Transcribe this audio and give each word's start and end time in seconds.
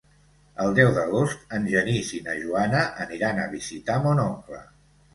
El 0.63 0.71
deu 0.79 0.89
d'agost 0.95 1.53
en 1.59 1.69
Genís 1.75 2.11
i 2.21 2.23
na 2.31 2.37
Joana 2.41 2.83
aniran 3.09 3.45
a 3.45 3.49
visitar 3.57 4.03
mon 4.09 4.27
oncle. 4.29 4.69